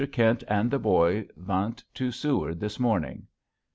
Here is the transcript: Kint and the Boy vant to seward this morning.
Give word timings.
Kint 0.11 0.43
and 0.47 0.71
the 0.71 0.79
Boy 0.79 1.27
vant 1.37 1.83
to 1.93 2.11
seward 2.11 2.59
this 2.59 2.79
morning. 2.79 3.27